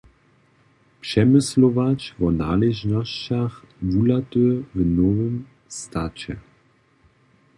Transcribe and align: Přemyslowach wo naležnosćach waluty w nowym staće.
Přemyslowach 1.05 2.05
wo 2.19 2.27
naležnosćach 2.43 3.53
waluty 3.91 4.45
w 4.75 4.77
nowym 4.97 5.35
staće. 5.79 6.33